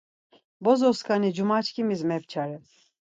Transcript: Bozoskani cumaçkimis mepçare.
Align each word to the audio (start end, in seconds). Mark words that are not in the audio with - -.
Bozoskani 0.63 1.29
cumaçkimis 1.37 2.01
mepçare. 2.09 2.57